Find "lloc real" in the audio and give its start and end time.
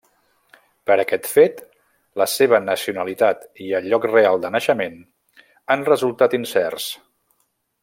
3.93-4.41